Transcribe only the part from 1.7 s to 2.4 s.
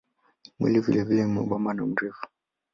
na mrefu.